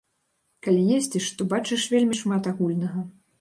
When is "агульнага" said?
2.55-3.05